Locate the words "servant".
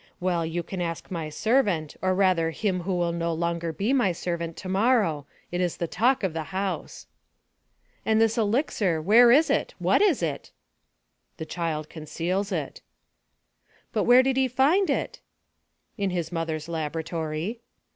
1.29-1.95, 4.13-4.57